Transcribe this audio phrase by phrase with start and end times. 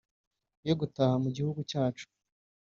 [0.67, 2.05] yo gutaha mu gihugu cyacu